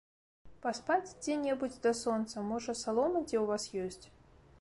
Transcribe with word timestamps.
Паспаць 0.63 1.15
дзе-небудзь 1.25 1.75
да 1.83 1.91
сонца, 1.99 2.45
можа, 2.53 2.75
салома 2.83 3.23
дзе 3.27 3.37
ў 3.41 3.45
вас 3.53 3.63
ёсць? 3.85 4.05